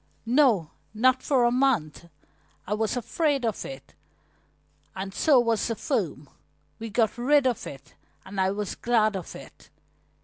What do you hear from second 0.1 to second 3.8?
"No, not for a month. I was afraid of